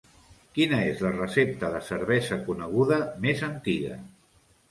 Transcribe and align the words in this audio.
Quina 0.53 0.77
és 0.93 1.01
la 1.07 1.11
recepta 1.17 1.69
de 1.75 1.81
cervesa 1.89 2.39
coneguda 2.49 2.99
més 3.27 3.45
antiga? 3.51 4.01